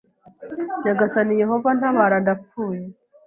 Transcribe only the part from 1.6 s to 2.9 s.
ntabara ndapfuye